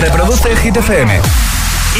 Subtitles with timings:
[0.00, 1.20] Reproduce Hit FM.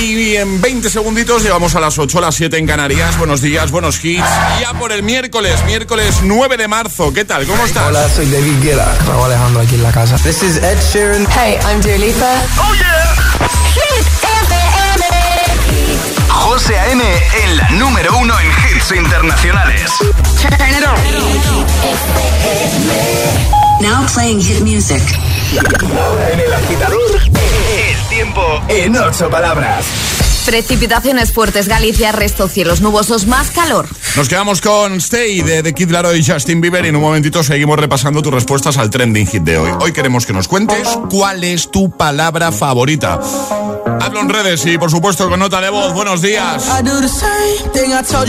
[0.00, 3.18] Y en 20 segunditos llegamos a las 8, a las 7 en Canarias.
[3.18, 4.22] Buenos días, buenos hits.
[4.60, 7.12] Ya por el miércoles, miércoles 9 de marzo.
[7.12, 7.44] ¿Qué tal?
[7.46, 7.88] ¿Cómo estás?
[7.88, 8.94] Hola, soy David Guetta.
[9.06, 10.16] Raúl Alejandro aquí en la casa.
[10.18, 11.26] This is Ed Sheeran.
[11.30, 12.40] Hey, I'm Dua Lipa.
[12.58, 13.16] ¡Oh, yeah!
[13.74, 15.04] Hit FM.
[16.28, 17.02] José A.M.
[17.42, 18.46] en la número uno en
[18.76, 19.90] hits internacionales.
[20.40, 20.96] Turn it on.
[23.80, 25.02] Now playing hit music.
[25.96, 27.20] Ahora en el agitador,
[28.18, 29.86] tiempo en ocho palabras.
[30.44, 33.86] Precipitaciones fuertes, Galicia, resto cielos nubosos, más calor.
[34.16, 37.44] Nos quedamos con Stay de The Kid Laroi y Justin Bieber y en un momentito
[37.44, 39.70] seguimos repasando tus respuestas al trending hit de hoy.
[39.80, 43.20] Hoy queremos que nos cuentes cuál es tu palabra favorita.
[44.08, 45.92] Hazlo en redes y por supuesto con nota de voz.
[45.92, 46.64] Buenos días.
[46.66, 47.92] I do the same thing.
[47.92, 48.28] I told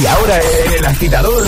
[0.00, 0.38] Y ahora
[0.76, 1.46] el agitador,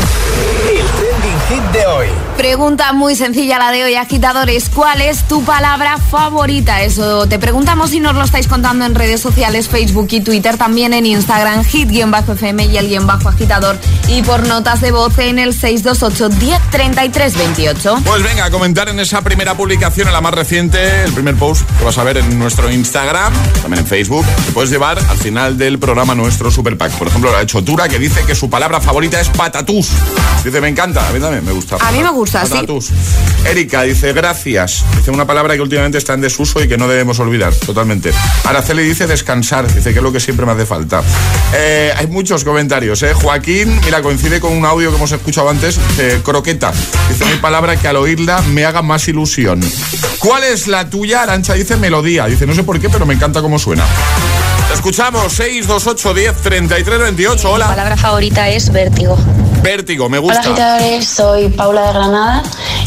[1.48, 2.06] hit de hoy.
[2.36, 4.68] Pregunta muy sencilla la de hoy, agitadores.
[4.68, 6.82] ¿Cuál es tu palabra favorita?
[6.82, 10.92] Eso te preguntamos y nos lo estáis contando en redes sociales, Facebook y Twitter, también
[10.92, 13.76] en Instagram, hit-fm y el guion bajo agitador.
[14.08, 17.96] Y por notas de voz en el 628 1033 28.
[18.04, 21.62] Pues venga, a comentar en esa primera publicación, en la más reciente, el primer post
[21.78, 23.32] que vas a ver en nuestro Instagram,
[23.62, 26.92] también en Facebook, te puedes llevar al final del programa nuestro Super Pack.
[26.92, 29.90] Por ejemplo, lo ha hecho Tura, que dice que su palabra favorita es patatús.
[30.42, 31.76] Dice, me encanta, a mí también me gusta.
[31.80, 32.66] A mí me gusta, sí.
[33.46, 34.84] Erika dice, gracias.
[34.96, 38.12] Dice una palabra que últimamente está en desuso y que no debemos olvidar, totalmente.
[38.44, 41.02] Araceli dice descansar, dice que es lo que siempre me hace falta.
[41.54, 43.14] Eh, hay muchos comentarios, ¿eh?
[43.14, 45.78] Joaquín, mira, coincide con un audio que hemos escuchado antes,
[46.22, 46.72] croqueta.
[47.08, 49.60] Dice mi palabra que al oírla me haga más ilusión.
[50.18, 51.22] ¿Cuál es la tuya?
[51.22, 52.26] Arancha dice melodía.
[52.26, 53.84] Dice, no sé por qué, pero me encanta cómo suena.
[54.68, 57.48] Te escuchamos, 628 10 33 28.
[57.48, 57.66] Mi Hola.
[57.68, 59.18] palabra favorita es vértigo.
[59.68, 60.40] Vértigo, me Hola gusta.
[60.50, 62.42] agitadores, soy Paula de Granada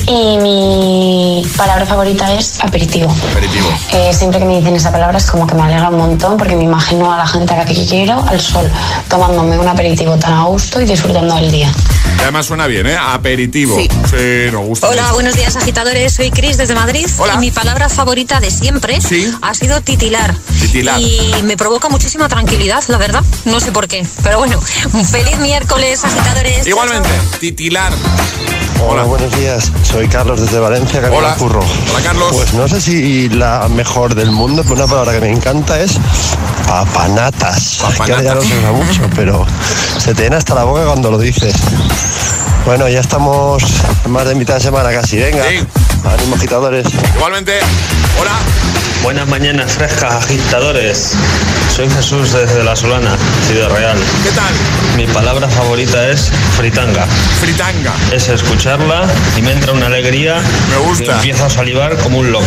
[0.06, 3.12] y mi palabra favorita es aperitivo.
[3.32, 3.68] Aperitivo.
[3.94, 6.56] Eh, siempre que me dicen esa palabra es como que me alegra un montón porque
[6.56, 8.70] me imagino a la gente a la que quiero al sol,
[9.10, 11.72] tomándome un aperitivo tan a gusto y disfrutando del día.
[12.20, 12.96] Y Además suena bien, ¿eh?
[12.96, 13.76] Aperitivo.
[13.76, 13.90] Sí.
[14.52, 14.88] nos gusta.
[14.88, 15.14] Hola, mucho.
[15.16, 17.34] buenos días agitadores, soy Cris desde Madrid Hola.
[17.34, 19.32] y mi palabra favorita de siempre Sí.
[19.42, 20.36] ha sido titilar.
[20.62, 21.00] Titilar.
[21.02, 24.60] Y me provoca muchísima tranquilidad, la verdad, no sé por qué, pero bueno,
[24.94, 26.67] un feliz miércoles agitadores.
[26.68, 27.10] Igualmente,
[27.40, 27.94] titilar.
[28.86, 29.72] Hola, buenos días.
[29.84, 31.36] Soy Carlos desde Valencia, camino Hola.
[31.36, 31.62] curro.
[31.62, 32.28] Hola, Carlos.
[32.34, 35.94] Pues no sé si la mejor del mundo, pero una palabra que me encanta es
[36.68, 37.80] papanatas.
[38.06, 39.46] Que ahora ya no se usa mucho, pero
[39.98, 41.56] se te llena hasta la boca cuando lo dices.
[42.66, 43.64] Bueno, ya estamos
[44.10, 45.16] más de mitad de semana casi.
[45.16, 45.66] Venga, Sí
[46.08, 46.36] ánimo.
[47.16, 47.60] Igualmente,
[48.20, 48.32] hola.
[49.04, 51.14] Buenas mañanas frescas, agitadores.
[51.74, 53.16] Soy Jesús desde La Solana,
[53.48, 53.98] Ciudad Real.
[54.24, 54.54] ¿Qué tal?
[54.98, 57.06] Mi palabra favorita es fritanga.
[57.40, 57.94] Fritanga.
[58.12, 59.08] Es escucharla
[59.38, 60.42] y me entra una alegría.
[60.70, 61.06] Me gusta.
[61.06, 62.46] Y empiezo a salivar como un loco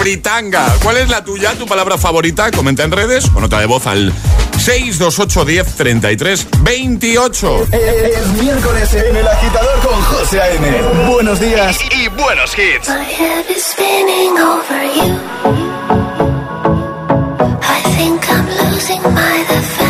[0.00, 0.66] fritanga.
[0.82, 2.50] ¿Cuál es la tuya, tu palabra favorita?
[2.50, 4.12] Comenta en redes o nota de voz al
[4.58, 7.66] 628 10 33 28.
[7.70, 10.82] Es, miércoles en El Agitador con José A.M.
[11.06, 12.88] Buenos días y, y buenos hits.
[12.88, 15.18] My head is spinning over you.
[17.62, 19.89] I think I'm losing my defense.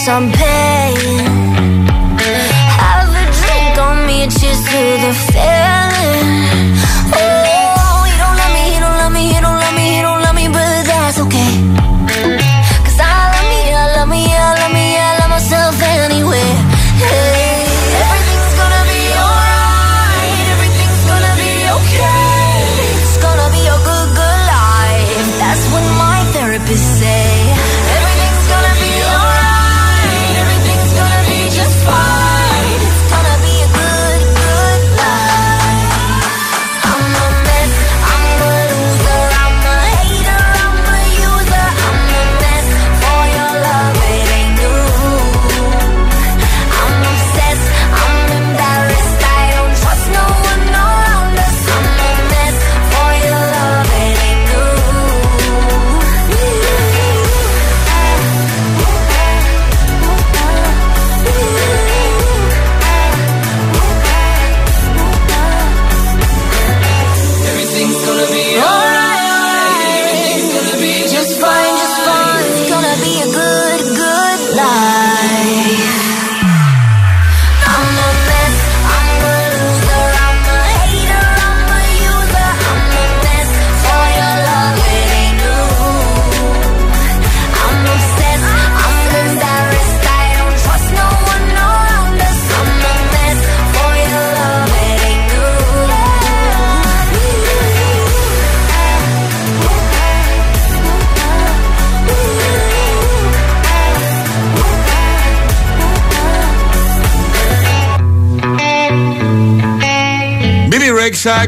[0.00, 0.49] price I'm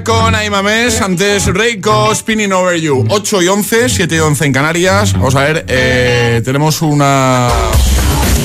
[0.05, 3.07] Con Aimames, antes Reiko Spinning Over You.
[3.09, 5.14] 8 y 11, 7 y 11 en Canarias.
[5.14, 7.49] Vamos a ver, eh, tenemos una,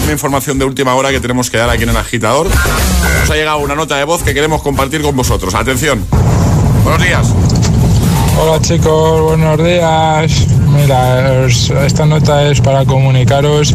[0.03, 2.47] una información de última hora que tenemos que dar aquí en el agitador.
[2.47, 5.53] Nos ha llegado una nota de voz que queremos compartir con vosotros.
[5.53, 6.05] Atención.
[6.85, 7.27] Buenos días.
[8.39, 10.47] Hola chicos, buenos días.
[10.69, 13.73] Mira, esta nota es para comunicaros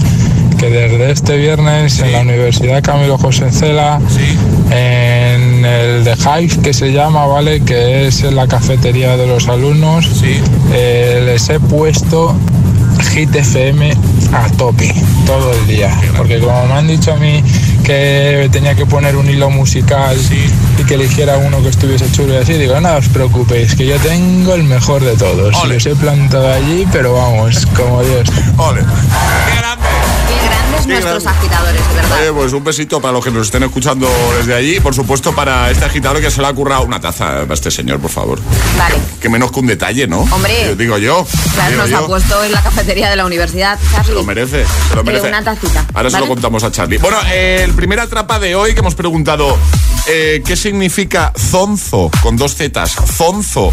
[0.62, 4.00] que desde este viernes en la Universidad Camilo José Cela,
[4.71, 7.62] en el The Hive que se llama, ¿vale?
[7.62, 10.23] Que es en la cafetería de los alumnos,
[10.73, 12.37] eh, les he puesto
[13.11, 13.92] Hit FM
[14.33, 14.95] a tope
[15.26, 15.90] todo el día.
[16.16, 17.42] Porque como me han dicho a mí
[17.83, 20.16] que tenía que poner un hilo musical
[20.78, 23.97] y que eligiera uno que estuviese chulo y así, digo, no os preocupéis, que yo
[23.97, 25.57] tengo el mejor de todos.
[25.64, 28.28] Y los he plantado allí, pero vamos, como Dios.
[28.59, 28.83] Ole.
[30.73, 31.38] Qué grandes Qué nuestros grande.
[31.41, 32.21] agitadores, de verdad.
[32.21, 34.81] Oye, pues un besito para los que nos estén escuchando desde allí.
[34.81, 38.00] Por supuesto, para este agitador que se le ha currado una taza para este señor,
[38.00, 38.41] por favor.
[38.79, 38.97] Vale.
[39.21, 40.21] Que menos que un detalle, ¿no?
[40.21, 40.64] Hombre.
[40.67, 41.26] Yo digo yo.
[41.55, 41.99] Claro, digo nos yo.
[41.99, 44.09] ha puesto en la cafetería de la universidad, Charlie.
[44.09, 45.29] Se lo merece, se lo merece.
[45.29, 45.87] una tacita.
[45.95, 46.99] Ahora se lo contamos a Charlie.
[46.99, 49.59] Bueno, eh, el primer atrapa de hoy que hemos preguntado
[50.07, 52.11] eh, ¿qué significa zonzo?
[52.23, 52.97] Con dos zetas.
[53.17, 53.73] Zonzo.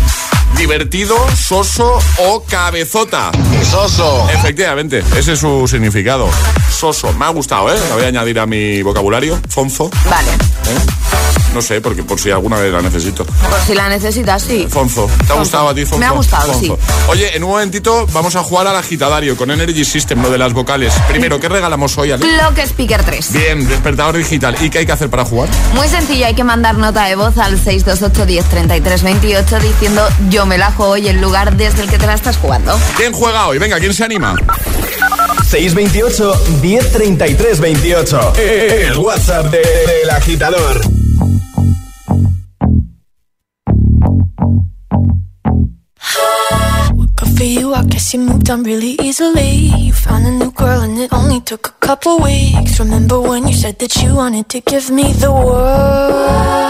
[0.58, 3.32] ¿Divertido, soso o cabezota?
[3.70, 4.27] Soso.
[4.34, 6.29] Efectivamente, ese es su significado.
[6.70, 6.88] Soso.
[7.17, 7.77] Me ha gustado, ¿eh?
[7.89, 9.39] Lo voy a añadir a mi vocabulario.
[9.50, 9.89] Fonzo.
[10.10, 10.31] Vale.
[10.31, 11.00] ¿eh?
[11.53, 13.25] No sé, porque por si alguna vez la necesito.
[13.25, 14.67] Por si la necesitas, sí.
[14.69, 15.10] Fonzo.
[15.25, 15.98] ¿Te ha gustado a ti, Fonzo?
[15.98, 16.77] Me ha gustado, Fonzo.
[16.77, 16.93] sí.
[17.08, 20.53] Oye, en un momentito vamos a jugar al agitadario con Energy System, lo de las
[20.53, 20.93] vocales.
[21.08, 22.24] Primero, ¿qué regalamos hoy, Ale?
[22.24, 23.34] Clock Speaker 3.
[23.34, 24.55] Bien, despertador digital.
[24.62, 25.50] ¿Y qué hay que hacer para jugar?
[25.74, 30.46] Muy sencillo, hay que mandar nota de voz al 628 10 33 28 diciendo yo
[30.46, 32.79] me la juego y el lugar desde el que te la estás jugando.
[32.96, 33.58] ¿Quién juega hoy?
[33.58, 34.36] Venga, ¿quién se anima?
[35.50, 38.20] 628 1033 28.
[38.38, 40.79] El WhatsApp de- del agitador.
[47.38, 49.72] For you, I guess you moved on really easily.
[49.79, 52.79] You found a new girl and it only took a couple weeks.
[52.79, 56.70] Remember when you said that you wanted to give me the world?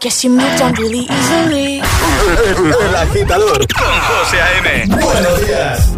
[0.00, 1.80] guess you moved on really easily.
[1.80, 4.86] El agitador con José A.M.
[4.96, 5.96] Buenos días.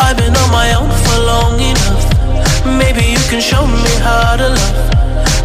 [0.00, 2.64] I've been on my own for long enough.
[2.64, 4.97] Maybe you can show me how to love.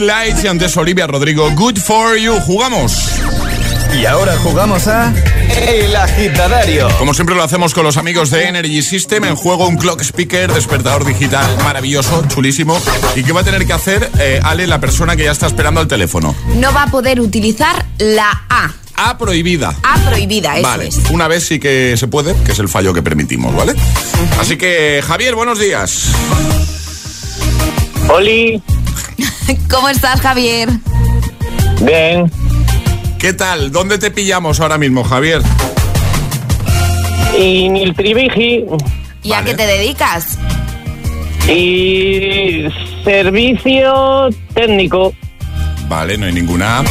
[0.00, 1.50] Blinding Lights y antes Olivia Rodrigo.
[1.50, 2.34] Good for you.
[2.40, 2.92] Jugamos.
[3.98, 5.12] Y ahora jugamos a
[5.68, 6.88] El Agitadario.
[6.98, 10.52] Como siempre lo hacemos con los amigos de Energy System, en juego un clock speaker,
[10.52, 12.80] despertador digital maravilloso, chulísimo.
[13.14, 15.80] ¿Y qué va a tener que hacer, eh, Ale, la persona que ya está esperando
[15.80, 16.34] al teléfono?
[16.56, 18.72] No va a poder utilizar la A.
[18.96, 19.74] A prohibida.
[19.82, 20.88] A prohibida, eso vale.
[21.10, 23.74] Una vez sí que se puede, que es el fallo que permitimos, ¿vale?
[24.38, 26.10] Así que, Javier, buenos días.
[28.08, 28.62] Oli.
[29.70, 30.68] ¿Cómo estás, Javier?
[31.80, 32.30] Bien.
[33.18, 33.70] ¿Qué tal?
[33.70, 35.42] ¿Dónde te pillamos ahora mismo, Javier?
[37.38, 38.64] Y el tribiji
[39.22, 40.38] ¿Y a qué te dedicas?
[41.48, 42.66] y
[43.02, 45.12] servicio técnico.
[45.88, 46.84] Vale, no hay ninguna.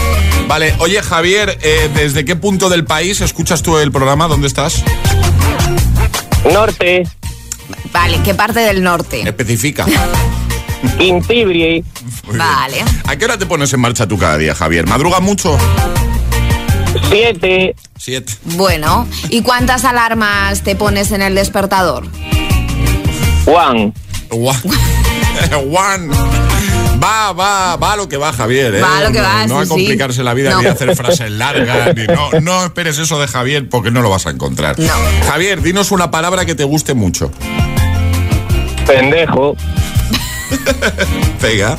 [0.47, 4.27] Vale, oye Javier, eh, ¿desde qué punto del país escuchas tú el programa?
[4.27, 4.83] ¿Dónde estás?
[6.51, 7.03] Norte.
[7.93, 9.21] Vale, ¿qué parte del norte?
[9.21, 9.85] Especifica.
[10.99, 11.83] Intibri.
[12.27, 12.83] Vale.
[13.07, 14.85] ¿A qué hora te pones en marcha tú cada día, Javier?
[14.87, 15.57] ¿Madruga mucho?
[17.09, 17.75] Siete.
[17.97, 18.33] Siete.
[18.55, 22.05] Bueno, ¿y cuántas alarmas te pones en el despertador?
[23.45, 23.93] Juan.
[24.29, 24.61] Juan.
[25.71, 26.09] Juan.
[27.01, 28.75] Va, va, va a lo que va, Javier.
[28.75, 28.81] ¿eh?
[28.81, 29.69] Va a lo que no, va, No sí, a sí.
[29.69, 30.61] complicarse la vida No.
[30.61, 31.95] ni a hacer frases largas.
[31.95, 34.77] Ni, no, no esperes eso de Javier porque no lo vas a encontrar.
[34.79, 34.93] No.
[35.27, 37.31] Javier, dinos una palabra que te guste mucho.
[38.85, 39.55] Pendejo.
[41.41, 41.77] Venga.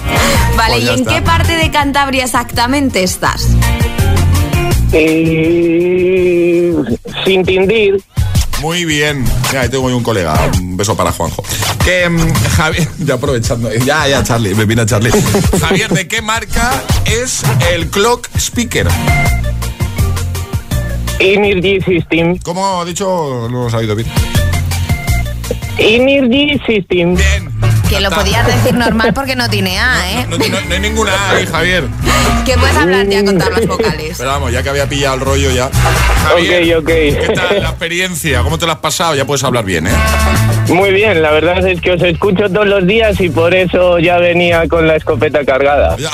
[0.56, 1.14] Vale, Pues ¿y en está.
[1.14, 3.48] qué parte de Cantabria exactamente estás?
[4.92, 6.72] Y
[7.24, 8.02] sin tindir.
[8.61, 9.24] Muy bien.
[9.52, 10.35] Ya, ahí tengo yo un colega.
[10.59, 11.42] Un beso para Juanjo.
[11.85, 13.72] Que, mm, Javier, ya aprovechando.
[13.72, 15.11] Ya, ya, Charlie, me viene Charlie.
[15.61, 18.87] Javier, ¿de qué marca es el clock speaker?
[21.18, 22.38] Energy System.
[22.38, 23.48] ¿Cómo ha dicho?
[23.50, 24.09] No lo he sabido bien.
[25.78, 27.14] Energy System.
[27.14, 27.49] Bien.
[27.90, 30.26] Que lo podías decir normal porque no tiene A, ¿eh?
[30.29, 31.85] No, no- no hay ninguna A ahí, Javier.
[32.46, 34.14] Que puedes hablar ya con todas las vocales.
[34.16, 35.68] Pero vamos, ya que había pillado el rollo ya.
[36.29, 36.87] Javier, Ok, ok.
[36.88, 38.42] ¿qué tal la experiencia?
[38.42, 39.14] ¿Cómo te la has pasado?
[39.16, 39.92] Ya puedes hablar bien, ¿eh?
[40.68, 44.18] Muy bien, la verdad es que os escucho todos los días y por eso ya
[44.18, 45.96] venía con la escopeta cargada.
[45.98, 46.11] Ya,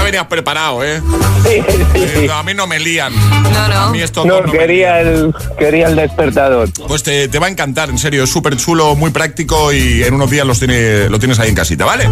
[0.00, 1.00] ya venías preparado, ¿eh?
[1.46, 2.00] Sí, sí, sí.
[2.24, 3.12] Eh, A mí no me lían.
[3.14, 3.90] No, A no.
[3.90, 6.68] mí esto No, me quería el, quería el despertador.
[6.88, 10.14] Pues te, te va a encantar, en serio, es súper chulo, muy práctico y en
[10.14, 12.08] unos días los tiene, lo tienes ahí en casita, ¿vale?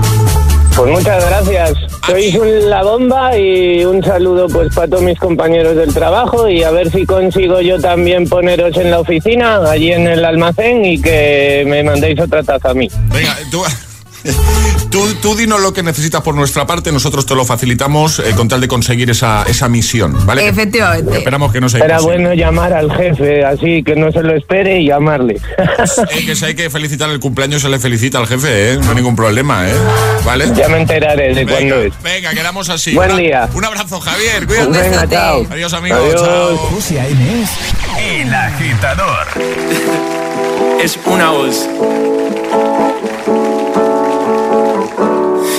[0.77, 1.73] Pues muchas gracias.
[2.07, 6.63] Sois un- la bomba y un saludo pues para todos mis compañeros del trabajo y
[6.63, 11.01] a ver si consigo yo también poneros en la oficina, allí en el almacén y
[11.01, 12.89] que me mandéis otra taza a mí.
[13.13, 13.63] Venga, tú,
[14.91, 18.49] tú, tú dinos lo que necesitas por nuestra parte, nosotros te lo facilitamos eh, con
[18.49, 20.47] tal de conseguir esa, esa misión, ¿vale?
[20.49, 21.19] Efectivamente.
[21.19, 22.23] Esperamos que no sea Era imposible.
[22.25, 25.41] bueno llamar al jefe, así que no se lo espere y llamarle.
[26.11, 28.77] Eh, que si hay que felicitar el cumpleaños, se le felicita al jefe, ¿eh?
[28.79, 29.73] No hay ningún problema, ¿eh?
[30.25, 30.51] ¿Vale?
[30.55, 31.93] ya me enteraré de Venga, cuándo es.
[32.03, 32.95] venga, quedamos así.
[32.95, 33.49] Buen Una- día.
[33.55, 34.47] Un abrazo, Javier.
[34.47, 34.71] Cuídate.
[34.79, 35.47] Venga, chao.
[35.51, 35.99] Adiós, amigos.
[36.01, 36.21] Adiós.
[36.23, 36.79] Chao.
[36.79, 37.51] Es
[38.01, 39.27] El Agitador.
[40.83, 41.69] es una voz.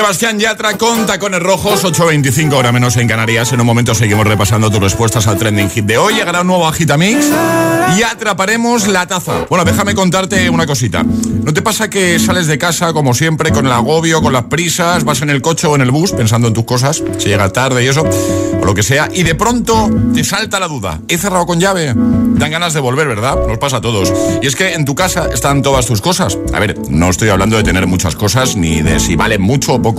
[0.00, 3.52] Sebastián Yatra con tacones rojos, 8.25 hora menos en Canarias.
[3.52, 6.14] En un momento seguimos repasando tus respuestas al trending hit de hoy.
[6.14, 7.30] Llegará un nuevo Agitamix
[7.98, 9.44] y atraparemos la taza.
[9.50, 11.02] Bueno, déjame contarte una cosita.
[11.02, 15.04] ¿No te pasa que sales de casa, como siempre, con el agobio, con las prisas,
[15.04, 17.84] vas en el coche o en el bus pensando en tus cosas, si llega tarde
[17.84, 20.98] y eso, o lo que sea, y de pronto te salta la duda?
[21.08, 21.92] ¿He cerrado con llave?
[21.94, 23.36] Dan ganas de volver, ¿verdad?
[23.46, 24.10] Nos pasa a todos.
[24.40, 26.38] Y es que en tu casa están todas tus cosas.
[26.54, 29.82] A ver, no estoy hablando de tener muchas cosas ni de si valen mucho o
[29.82, 29.89] poco.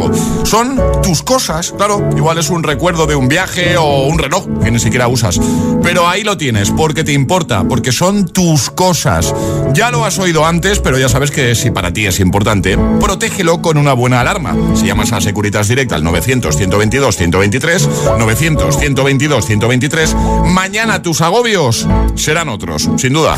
[0.43, 2.09] Son tus cosas, claro.
[2.15, 5.39] Igual es un recuerdo de un viaje o un reloj que ni siquiera usas.
[5.81, 9.33] Pero ahí lo tienes, porque te importa, porque son tus cosas.
[9.73, 13.61] Ya lo has oído antes, pero ya sabes que si para ti es importante, protégelo
[13.61, 14.55] con una buena alarma.
[14.75, 23.37] Si llamas a Securitas Direct al 900-122-123, 900-122-123, mañana tus agobios serán otros, sin duda.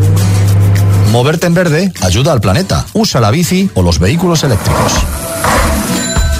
[1.11, 2.85] Moverte en verde ayuda al planeta.
[2.93, 4.93] Usa la bici o los vehículos eléctricos.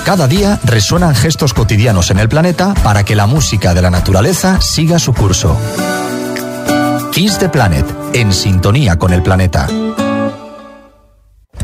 [0.06, 4.62] Cada día resuenan gestos cotidianos en el planeta para que la música de la naturaleza
[4.62, 5.58] siga su curso.
[7.12, 9.68] Kiss the Planet, en sintonía con el planeta.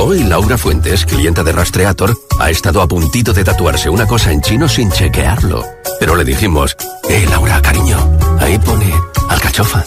[0.00, 4.40] Hoy Laura Fuentes, clienta de Rastreator, ha estado a puntito de tatuarse una cosa en
[4.40, 5.64] chino sin chequearlo.
[5.98, 6.76] Pero le dijimos,
[7.08, 7.98] eh, Laura, cariño,
[8.38, 8.92] ahí pone
[9.28, 9.84] alcachofa.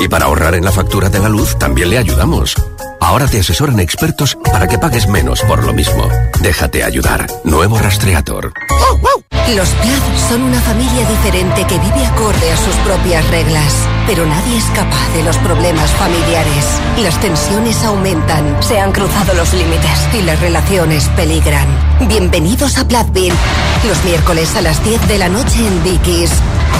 [0.00, 2.54] Y para ahorrar en la factura de la luz también le ayudamos.
[3.00, 6.08] Ahora te asesoran expertos para que pagues menos por lo mismo.
[6.40, 7.26] Déjate ayudar.
[7.44, 8.52] Nuevo Rastreator.
[9.54, 13.74] Los Plath son una familia diferente que vive acorde a sus propias reglas.
[14.06, 16.66] Pero nadie es capaz de los problemas familiares.
[16.98, 21.66] Las tensiones aumentan, se han cruzado los límites y las relaciones peligran.
[22.08, 23.34] Bienvenidos a Plathville.
[23.86, 26.30] Los miércoles a las 10 de la noche en Dickies.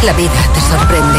[0.05, 1.19] La vida te sorprende.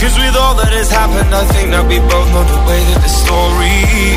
[0.00, 3.04] Cause with all that has happened, I think that we both know the way that
[3.04, 4.16] the story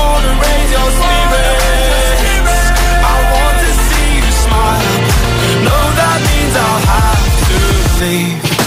[8.01, 8.60] to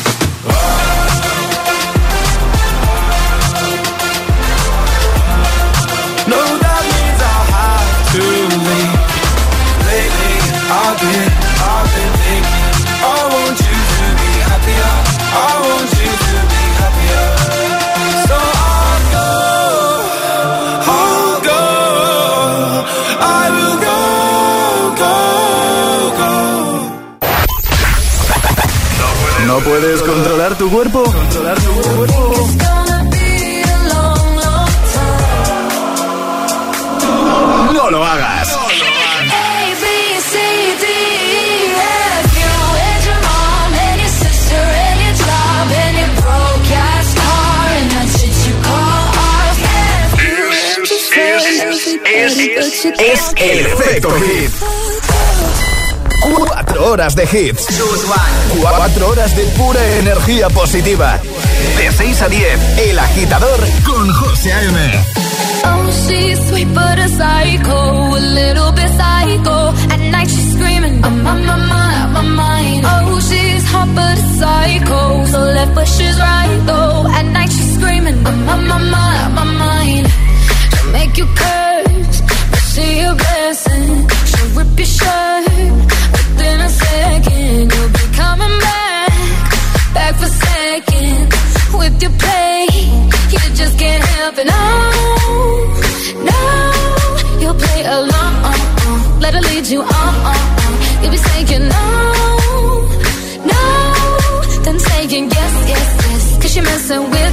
[29.64, 31.02] puedes controlar tu cuerpo?
[31.04, 32.48] Controlar tu cuerpo.
[37.72, 38.58] No lo hagas.
[52.06, 54.93] Es, es, es el efecto hit.
[56.24, 57.66] Cuatro horas de hits.
[58.60, 61.20] Cuatro horas de pura energía positiva.
[61.76, 65.04] De 6 a 10, El Agitador con José A.M.
[65.66, 69.74] Oh, she's sweet but a psycho, a little bit psycho.
[69.90, 72.84] At night she's screaming, I'm on my mind, my mind.
[72.86, 77.06] Oh, she's hot but a psycho, so left but she's right though.
[77.08, 80.06] At night she's screaming, I'm on my mind, my mind.
[80.08, 84.08] She'll make you curse, but she a blessing.
[84.24, 85.23] She'll rip your shirt.
[91.98, 92.66] took to play.
[93.32, 94.46] You just can't help it.
[94.46, 94.62] No,
[96.30, 96.40] no,
[97.40, 98.34] you'll play along.
[99.20, 100.14] Let her lead you on.
[101.02, 101.86] You'll be saying no,
[103.52, 103.62] no,
[104.64, 106.42] then saying yes, yes, yes.
[106.42, 107.23] Cause you're messing with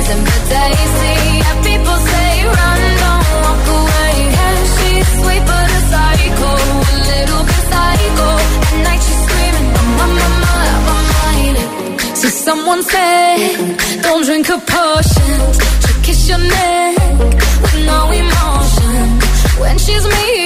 [0.00, 1.14] poison, but tasty.
[1.42, 4.12] Yeah, people say run, don't walk away.
[4.36, 6.50] Yeah, she's sweet but a psycho,
[6.92, 8.28] a little bit psycho.
[8.68, 10.52] At night she's screaming, mama, mama,
[10.92, 11.58] I'm mine.
[12.20, 15.32] So someone said, don't drink a potion,
[15.82, 16.96] She kiss your neck
[17.62, 19.04] with no emotion
[19.60, 20.39] when she's me.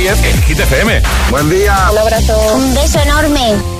[0.00, 1.02] Ríez en GTFM.
[1.28, 1.90] Buen día.
[1.92, 2.54] Un abrazo.
[2.54, 3.79] Un beso enorme.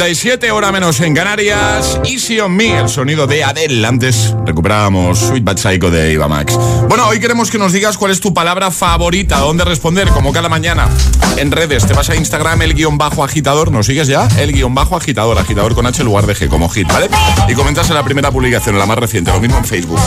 [0.00, 2.00] 8.37, hora menos en Canarias.
[2.06, 3.86] Easy on Me, el sonido de Adele.
[3.86, 6.58] Antes recuperábamos Sweet Bad Psycho de Iva Max.
[6.88, 10.48] Bueno, hoy queremos que nos digas cuál es tu palabra favorita, dónde responder, como cada
[10.48, 10.88] mañana.
[11.36, 14.26] En redes, te vas a Instagram, el guion bajo agitador, ¿nos sigues ya?
[14.38, 17.10] El guion bajo agitador, agitador con H en lugar de G, como hit, ¿vale?
[17.46, 20.00] Y comentas en la primera publicación, en la más reciente, lo mismo en Facebook.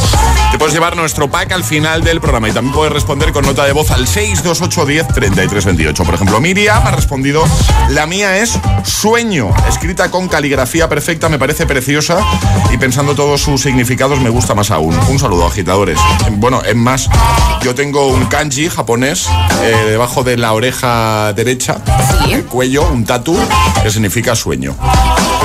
[0.51, 3.63] Te puedes llevar nuestro pack al final del programa y también puedes responder con nota
[3.63, 6.03] de voz al 628 10 33 28.
[6.03, 7.43] Por ejemplo, Miriam ha respondido,
[7.89, 9.53] la mía es sueño,
[9.83, 12.17] escrita con caligrafía perfecta, me parece preciosa
[12.71, 14.97] y pensando todos sus significados me gusta más aún.
[15.09, 15.99] Un saludo, agitadores.
[16.37, 17.09] Bueno, es más,
[17.61, 19.27] yo tengo un kanji japonés
[19.61, 21.81] eh, debajo de la oreja derecha,
[22.31, 23.37] el cuello, un tatu,
[23.83, 24.73] que significa sueño.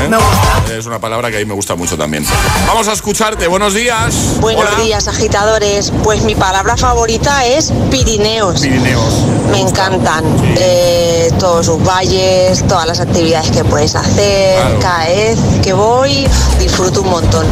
[0.01, 0.79] ¿Eh?
[0.79, 2.25] Es una palabra que a mí me gusta mucho también.
[2.67, 4.37] Vamos a escucharte, buenos días.
[4.41, 4.85] Buenos Hola.
[4.85, 5.93] días, agitadores.
[6.05, 8.61] Pues mi palabra favorita es Pirineos.
[8.61, 9.25] Pirineos.
[9.51, 10.25] Me encantan
[10.57, 14.79] eh, todos sus valles, todas las actividades que puedes hacer.
[14.81, 16.29] Cada vez que voy,
[16.59, 17.47] disfruto un montón.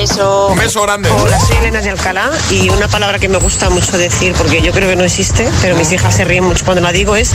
[0.00, 0.48] Beso.
[0.48, 1.08] Un beso grande.
[1.10, 4.70] Hola, soy Elena de Alcalá y una palabra que me gusta mucho decir, porque yo
[4.72, 7.32] creo que no existe, pero mis hijas se ríen mucho cuando la digo, es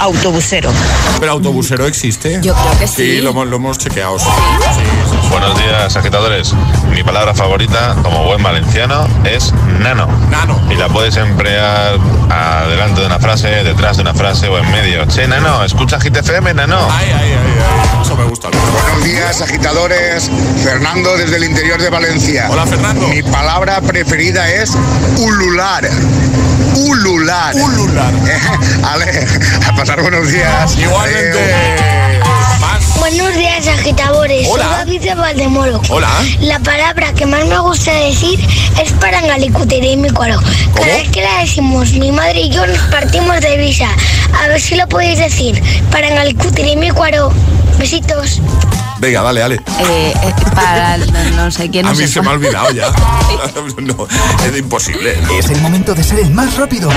[0.00, 0.70] autobusero.
[1.18, 2.38] ¿Pero autobusero existe?
[2.42, 2.94] Yo creo que sí.
[3.16, 4.18] Sí, lo, hemos- lo hemos chequeado.
[4.18, 4.26] sí.
[5.30, 6.52] Buenos días, agitadores.
[6.90, 10.06] Mi palabra favorita, como buen valenciano, es nano.
[10.30, 10.60] Nano.
[10.70, 11.98] Y la puedes emplear
[12.30, 15.04] adelante de una frase, detrás de una frase o en medio.
[15.06, 16.78] Che, nano, escucha GTFM, nano.
[16.90, 18.48] Ay, ay, ay, Eso me gusta.
[18.50, 20.30] Buenos días, agitadores.
[20.62, 22.46] Fernando desde el interior de Valencia.
[22.50, 23.08] Hola, Fernando.
[23.08, 24.72] Mi palabra preferida es
[25.18, 25.88] ulular.
[26.76, 27.54] Ulular.
[27.54, 28.14] Ulular.
[28.84, 29.26] Ale,
[29.66, 30.76] a pasar buenos días.
[30.78, 32.17] Igualmente.
[33.08, 34.46] Buenos días, agitadores.
[34.50, 34.64] Hola.
[34.64, 35.80] Soy David de Valdemoro.
[35.88, 36.10] Hola.
[36.40, 38.38] La palabra que más me gusta decir
[38.82, 40.38] es parangalicutere y mi cuaro.
[40.74, 43.88] Cada vez que la decimos, mi madre y yo nos partimos de risa.
[44.38, 45.58] A ver si lo podéis decir.
[45.90, 47.32] Parangalicutere y mi cuaro.
[47.78, 48.42] Besitos.
[48.98, 49.54] Venga, dale, dale.
[49.54, 52.12] Eh, eh, para no, no sé quién A mí eso.
[52.12, 52.88] se me ha olvidado ya.
[53.78, 54.06] no,
[54.44, 55.18] es imposible.
[55.38, 56.90] Es el momento de ser el más rápido.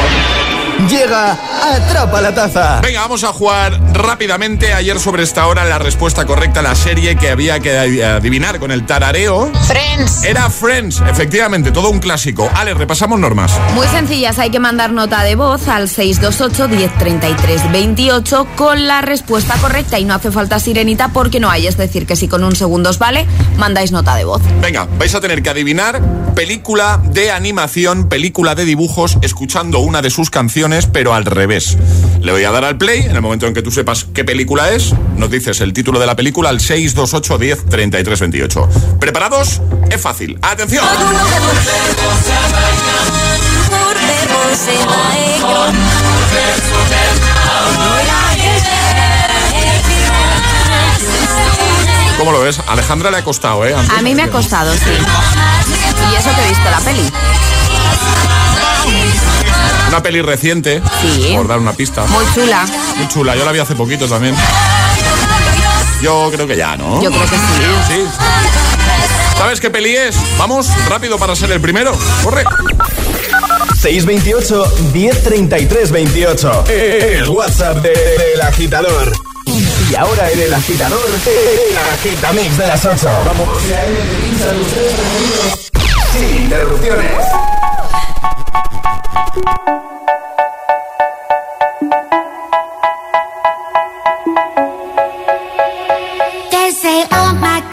[0.89, 2.82] Llega Atrapa la Taza.
[2.82, 4.73] Venga, vamos a jugar rápidamente.
[4.73, 8.71] Ayer sobre esta hora la respuesta correcta a la serie que había que adivinar con
[8.71, 9.51] el tarareo.
[9.67, 10.23] Friends.
[10.23, 12.49] Era Friends, efectivamente, todo un clásico.
[12.55, 13.51] Ale, repasamos normas.
[13.75, 19.55] Muy sencillas, hay que mandar nota de voz al 628 1033 28 con la respuesta
[19.57, 22.55] correcta y no hace falta sirenita porque no hay, es decir, que si con un
[22.55, 23.27] segundo os vale,
[23.57, 24.41] mandáis nota de voz.
[24.61, 26.01] Venga, vais a tener que adivinar
[26.32, 31.78] película de animación, película de dibujos, escuchando una de sus canciones, pero al revés.
[32.22, 34.72] Le voy a dar al play, en el momento en que tú sepas qué película
[34.72, 38.69] es, nos dices el título de la película al 628 10 33 28.
[38.99, 39.61] ¿Preparados?
[39.89, 40.39] Es fácil.
[40.41, 40.86] ¡Atención!
[52.17, 52.59] ¿Cómo lo ves?
[52.59, 53.74] A Alejandra le ha costado, ¿eh?
[53.76, 54.80] Antes A mí me ha costado, sí.
[56.11, 57.11] Y eso que he visto la peli.
[59.92, 61.34] Una peli reciente, Sí.
[61.36, 62.06] por dar una pista.
[62.06, 62.66] Muy chula.
[62.96, 64.34] Muy chula, yo la vi hace poquito también.
[66.02, 67.02] Yo creo que ya, ¿no?
[67.04, 67.36] Yo creo que sí.
[67.89, 68.06] Sí.
[69.38, 70.16] ¿Sabes qué peli es?
[70.38, 71.92] Vamos, rápido para ser el primero.
[72.24, 72.44] Corre.
[73.82, 76.64] 628 1033 28.
[76.70, 79.12] El WhatsApp de- del agitador.
[79.89, 83.10] Y ahora en el agitador, el agitamix de las 8.
[83.26, 83.50] Vamos.
[86.14, 87.12] Sin interrupciones.
[96.52, 97.70] They say, oh my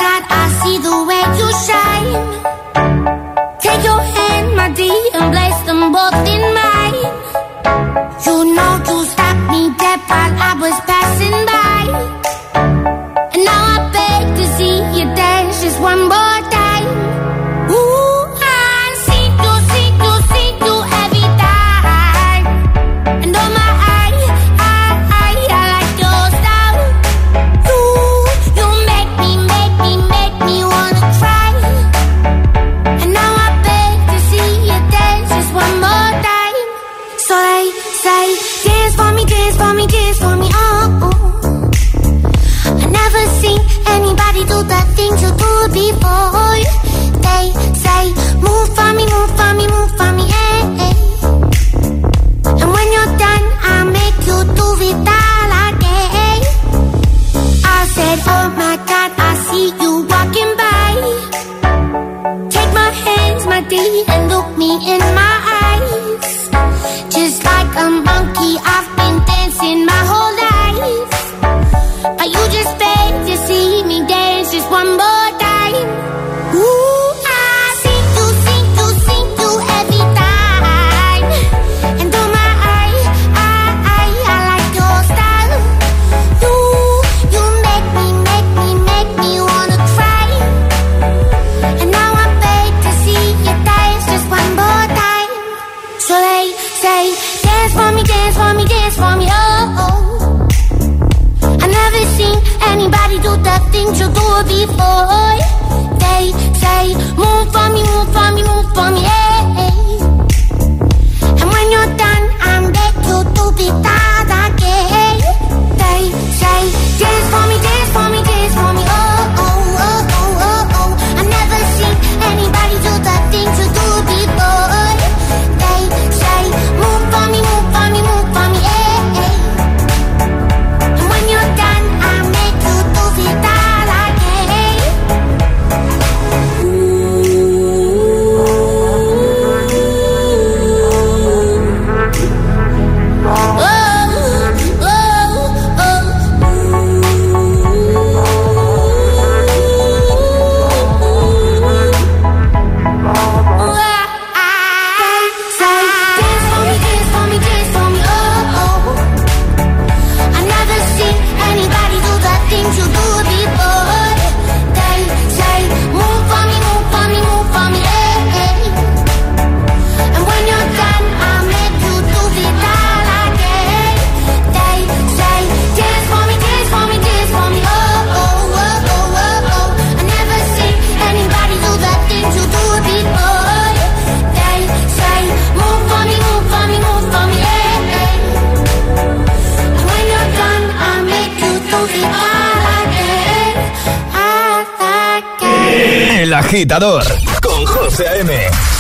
[196.49, 197.05] agitador
[197.43, 198.33] con José M.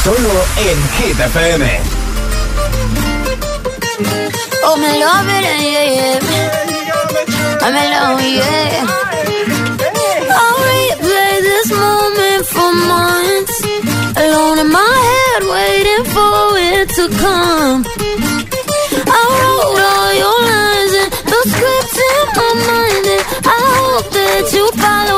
[0.02, 1.80] Solo en Hit FM.
[4.64, 6.18] Oh, me love yeah, yeah.
[7.60, 8.86] I'm in yeah.
[10.30, 13.56] I'll replay this moment for months.
[14.16, 17.84] Alone in my head, waiting for it to come.
[19.06, 24.52] I wrote all your lines and the scripts in my mind, and I hope that
[24.54, 25.17] you follow.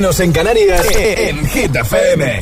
[0.00, 2.40] menos en Canarias, eh, eh, en Hit FM.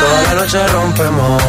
[0.00, 1.42] Toda la noche rompemos,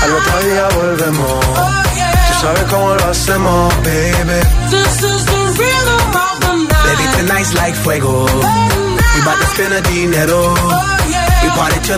[0.00, 1.44] al otro día volvemos.
[1.44, 4.40] Tú sabes cómo lo hacemos, baby.
[4.70, 6.86] This is the rhythm of the night.
[6.86, 8.26] Baby, tonight's like fuego.
[8.26, 10.61] We bout to spend the dinero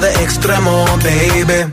[0.01, 1.73] de extremo, baby.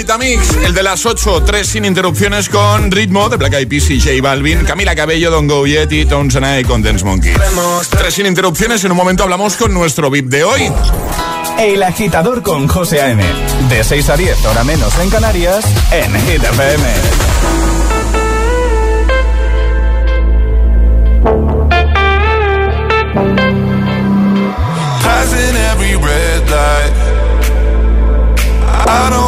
[0.00, 4.00] Agitamix, el de las 8, 3 sin interrupciones con ritmo de Black Eyed Peas y
[4.00, 7.34] J Balvin, Camila Cabello, Don Go Yeti, Tones and I con Dance Monkey.
[7.90, 10.72] Tres sin interrupciones, en un momento hablamos con nuestro VIP de hoy.
[11.58, 13.22] El agitador con José A.M.
[13.68, 16.84] De 6 a 10, hora menos en Canarias, en Hit FM.
[25.02, 27.10] Passing every red light.
[28.92, 29.19] I know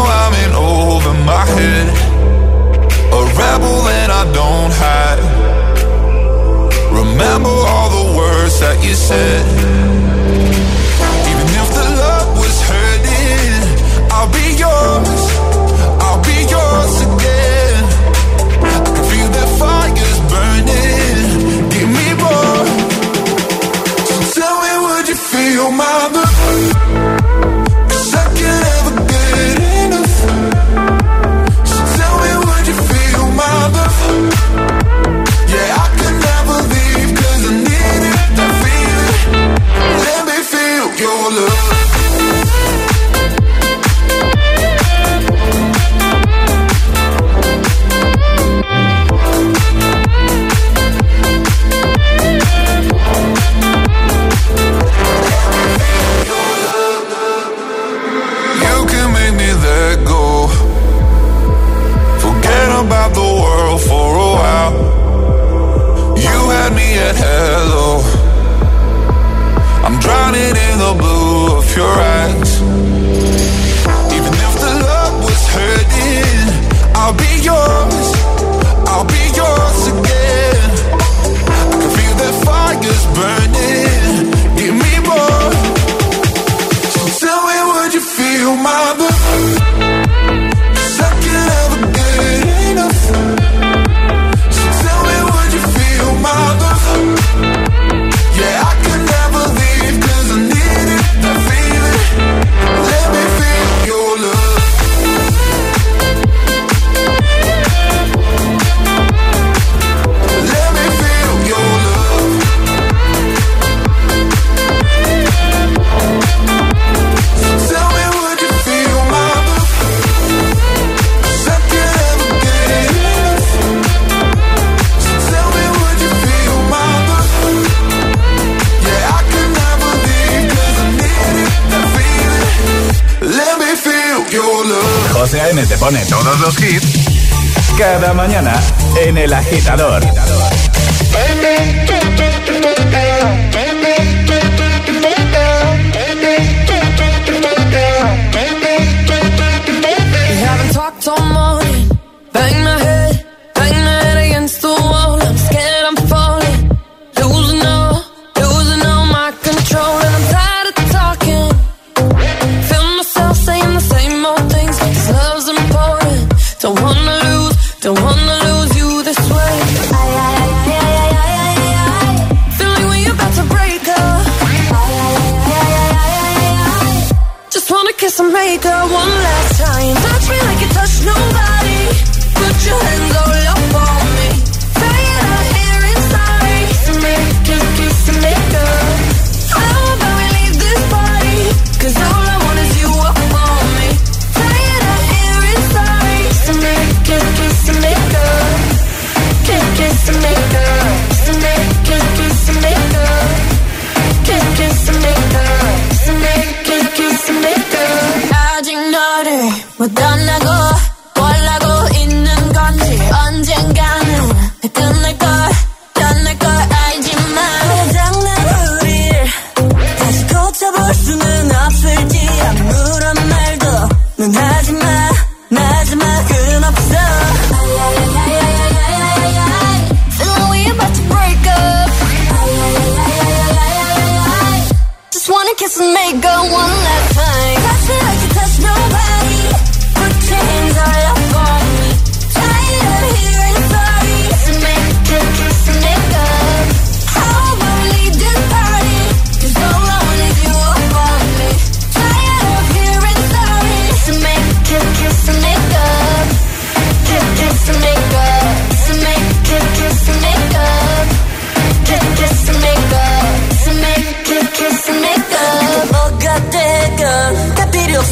[8.83, 9.82] you said.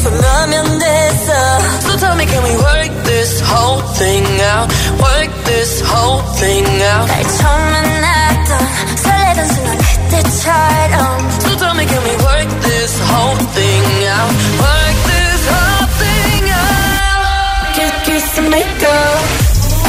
[0.00, 1.32] 없으면 됐어.
[1.80, 4.72] So tell me, can we work this whole thing out?
[4.98, 7.06] Work this whole thing out.
[7.06, 8.50] 날 처음 만났던
[8.96, 11.30] 설레던 순간 그때처럼.
[11.40, 14.32] So tell me, can we work this whole thing out?
[14.64, 17.74] Work this whole thing out.
[17.76, 19.20] Kiss, kiss and make up.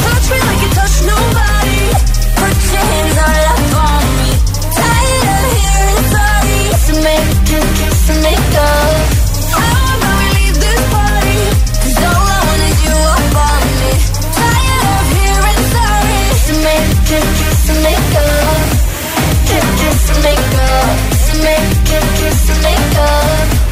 [0.04, 1.41] Touch me like you touch nobody.
[22.17, 23.63] Kiss, and make up.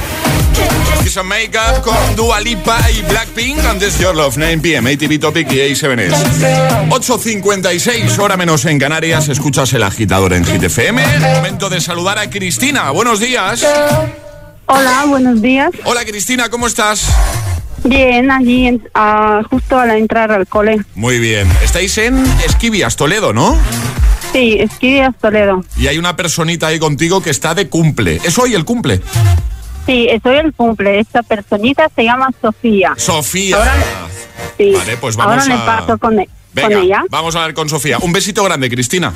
[0.53, 3.59] Kiss, kiss Kiss and Make Up con Dua Lipa y Blackpink.
[3.65, 6.89] Antes Your Love, 9 pm, ATV Topic y A7S.
[6.89, 9.29] 8.56, hora menos en Canarias.
[9.29, 11.03] Escuchas el agitador en Hit FM.
[11.35, 12.91] Momento de saludar a Cristina.
[12.91, 13.65] Buenos días.
[14.65, 15.71] Hola, buenos días.
[15.83, 17.07] Hola Cristina, ¿cómo estás?
[17.83, 20.81] Bien, allí ah, justo al entrar al cole.
[20.95, 21.47] Muy bien.
[21.63, 23.57] Estáis en Esquivias, Toledo, ¿no?
[24.33, 25.63] Sí, Esquivias Toledo.
[25.77, 28.21] Y hay una personita ahí contigo que está de cumple.
[28.23, 29.01] ¿Es hoy el cumple?
[29.85, 30.99] Sí, soy el cumple.
[30.99, 32.93] Esta personita se llama Sofía.
[32.97, 33.57] Sofía.
[34.57, 34.71] Sí.
[34.73, 36.29] Vale, pues vamos Ahora le a- paso con, e-
[36.59, 37.03] con ella.
[37.09, 37.97] vamos a ver con Sofía.
[37.99, 39.11] Un besito grande, Cristina.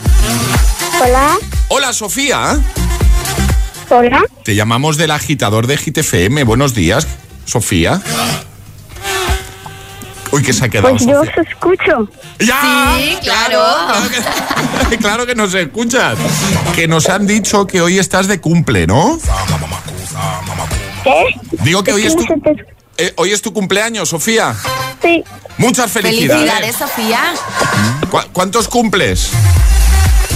[1.01, 1.37] Hola.
[1.69, 2.59] Hola, Sofía.
[3.89, 4.21] Hola.
[4.43, 6.43] Te llamamos del agitador de GTFM.
[6.43, 7.07] Buenos días,
[7.45, 8.01] Sofía.
[10.35, 12.09] Uy, que se ha quedado Pues yo os escucho.
[12.39, 12.93] ¡Ya!
[12.97, 13.63] Sí, claro.
[14.99, 16.17] claro que nos escuchas.
[16.75, 19.17] Que nos han dicho que hoy estás de cumple, ¿no?
[21.05, 21.23] ¿Qué?
[21.63, 22.25] Digo que hoy es tu,
[22.97, 24.53] eh, hoy es tu cumpleaños, Sofía.
[25.01, 25.23] Sí.
[25.57, 26.51] Muchas felicidades.
[26.51, 27.21] Felicidades, Sofía.
[28.11, 29.29] ¿Cu- ¿Cuántos cumples?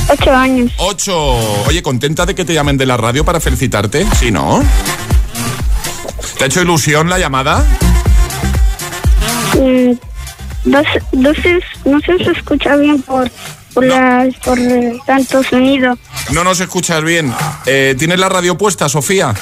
[0.07, 0.71] Ocho años.
[0.77, 1.13] Ocho.
[1.67, 4.07] Oye, ¿contenta de que te llamen de la radio para felicitarte?
[4.17, 4.63] Sí, ¿no?
[6.37, 7.65] ¿Te ha hecho ilusión la llamada?
[9.59, 9.91] Mm,
[10.65, 13.29] no, sé, no si se escucha bien por,
[13.73, 15.97] por, las- por eh, tanto sonido.
[16.31, 17.33] No nos escuchas bien.
[17.65, 19.33] Eh, ¿Tienes la radio puesta, Sofía?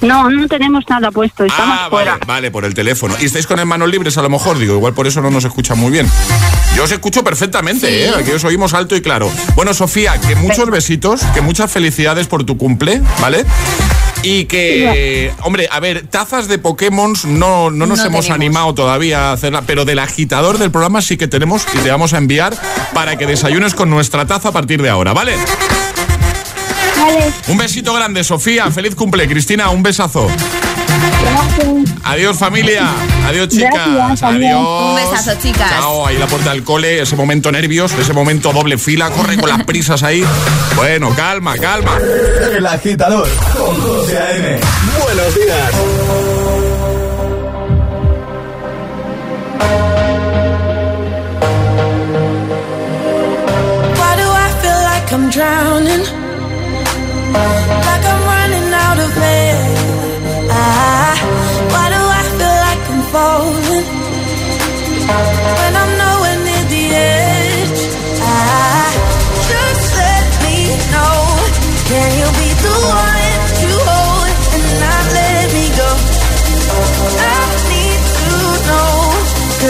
[0.00, 1.44] No, no tenemos nada puesto.
[1.44, 2.12] Estamos ah, fuera.
[2.12, 3.16] Vale, vale, por el teléfono.
[3.20, 4.56] ¿Y estáis con en manos libres a lo mejor?
[4.58, 6.08] Digo, igual por eso no nos escucha muy bien.
[6.76, 7.94] Yo os escucho perfectamente, Sí.
[8.04, 8.12] ¿eh?
[8.16, 9.28] Aquí os oímos alto y claro.
[9.56, 13.44] Bueno, Sofía, que muchos besitos, que muchas felicidades por tu cumple, ¿vale?
[14.22, 18.30] Y que, hombre, a ver, tazas de Pokémon no, no nos No hemos tenemos.
[18.30, 22.12] animado todavía a hacerla, pero del agitador del programa sí que tenemos y te vamos
[22.12, 22.54] a enviar
[22.94, 25.36] para que desayunes con nuestra taza a partir de ahora, ¿vale?
[26.96, 27.32] Vale.
[27.46, 28.70] Un besito grande, Sofía.
[28.70, 29.70] Feliz cumple, Cristina.
[29.70, 30.28] Un besazo.
[32.04, 32.86] Adiós familia,
[33.26, 34.66] adiós chicas, adiós.
[34.66, 35.70] Un besazo chicas.
[35.70, 39.48] Chao, ahí la puerta del cole, ese momento nervios, ese momento doble fila, corre con
[39.48, 40.24] las prisas ahí.
[40.74, 41.98] Bueno, calma, calma.
[42.56, 44.60] El agitador con José A.M.
[45.04, 45.72] Buenos días.
[55.10, 56.04] I'm drowning,
[57.32, 59.18] like I'm running out of.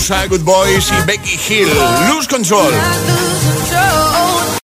[0.00, 1.68] Those Good Boys y Becky Hill.
[2.08, 3.19] Lose Control.